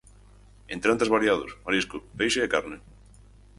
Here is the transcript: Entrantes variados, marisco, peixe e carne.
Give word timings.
Entrantes 0.75 1.11
variados, 1.15 1.51
marisco, 1.65 1.97
peixe 2.17 2.39
e 2.45 2.51
carne. 2.53 2.77